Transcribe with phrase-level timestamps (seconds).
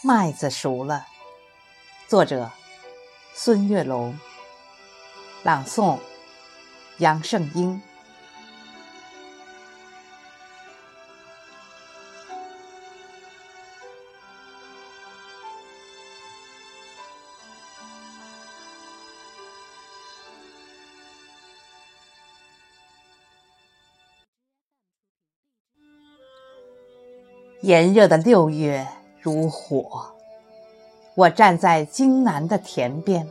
[0.00, 1.06] 麦子熟了。
[2.06, 2.52] 作者：
[3.34, 4.16] 孙月龙。
[5.42, 5.98] 朗诵：
[6.98, 7.82] 杨胜英。
[27.62, 28.86] 炎热的六月
[29.20, 30.12] 如火，
[31.14, 33.28] 我站在京南的田边，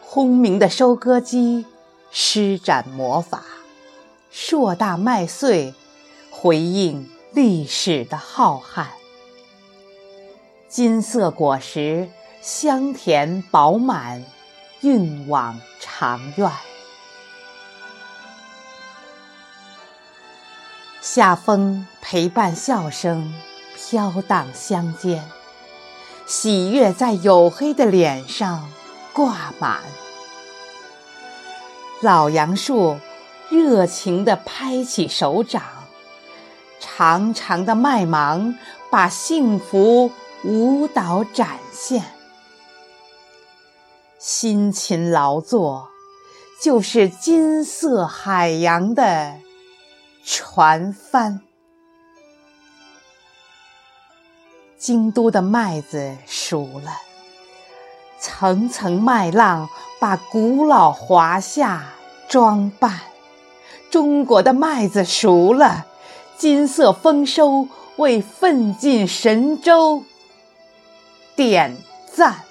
[0.00, 1.66] 轰鸣的收割机
[2.10, 3.42] 施展魔法，
[4.30, 5.74] 硕大麦穗
[6.30, 8.86] 回应历史的浩瀚，
[10.68, 12.08] 金色果实
[12.40, 14.24] 香甜饱满，
[14.82, 16.50] 运往长院。
[21.00, 23.32] 夏风陪伴笑声
[23.76, 25.22] 飘荡乡间，
[26.26, 28.68] 喜悦在黝黑的脸上
[29.12, 29.80] 挂满。
[32.00, 32.98] 老杨树
[33.50, 35.62] 热情地拍起手掌，
[36.80, 38.54] 长长的麦芒
[38.90, 40.10] 把幸福
[40.42, 42.02] 舞蹈展现。
[44.18, 45.88] 辛勤劳作，
[46.60, 49.34] 就是金色海洋的。
[50.24, 51.40] 船帆，
[54.78, 56.92] 京都的麦子熟了，
[58.20, 59.68] 层层麦浪
[59.98, 61.94] 把古老华夏
[62.28, 63.00] 装扮。
[63.90, 65.86] 中国的麦子熟了，
[66.36, 70.02] 金色丰收为奋进神州
[71.34, 71.76] 点
[72.12, 72.44] 赞。